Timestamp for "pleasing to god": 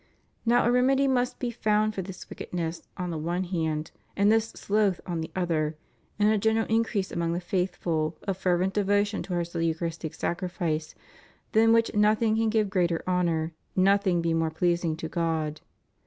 14.49-15.61